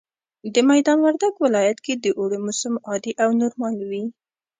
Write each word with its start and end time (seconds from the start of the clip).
د 0.53 0.55
ميدان 0.69 0.97
وردګ 1.01 1.33
ولايت 1.45 1.77
کي 1.85 1.93
د 1.95 2.05
اوړي 2.19 2.39
موسم 2.45 2.73
عادي 2.89 3.13
او 3.23 3.29
نورمال 3.41 3.75
وي 3.89 4.03